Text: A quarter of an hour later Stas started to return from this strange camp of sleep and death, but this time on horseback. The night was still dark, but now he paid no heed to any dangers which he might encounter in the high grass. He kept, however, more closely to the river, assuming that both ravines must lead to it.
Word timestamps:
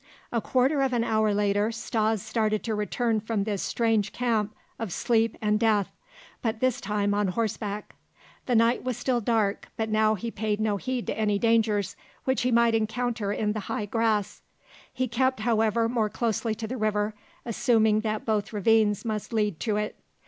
A 0.31 0.41
quarter 0.41 0.81
of 0.81 0.93
an 0.93 1.03
hour 1.03 1.31
later 1.31 1.71
Stas 1.71 2.23
started 2.23 2.63
to 2.63 2.73
return 2.73 3.19
from 3.19 3.43
this 3.43 3.61
strange 3.61 4.11
camp 4.11 4.55
of 4.79 4.91
sleep 4.91 5.37
and 5.43 5.59
death, 5.59 5.89
but 6.41 6.59
this 6.59 6.81
time 6.81 7.13
on 7.13 7.27
horseback. 7.27 7.93
The 8.47 8.55
night 8.55 8.83
was 8.83 8.97
still 8.97 9.21
dark, 9.21 9.69
but 9.77 9.89
now 9.89 10.15
he 10.15 10.31
paid 10.31 10.59
no 10.59 10.77
heed 10.77 11.05
to 11.05 11.15
any 11.19 11.37
dangers 11.37 11.95
which 12.23 12.41
he 12.41 12.51
might 12.51 12.73
encounter 12.73 13.31
in 13.31 13.51
the 13.53 13.59
high 13.69 13.85
grass. 13.85 14.41
He 14.91 15.07
kept, 15.07 15.41
however, 15.41 15.87
more 15.87 16.09
closely 16.09 16.55
to 16.55 16.67
the 16.67 16.77
river, 16.77 17.13
assuming 17.45 17.99
that 17.99 18.25
both 18.25 18.51
ravines 18.51 19.05
must 19.05 19.31
lead 19.31 19.59
to 19.59 19.77
it. 19.77 19.95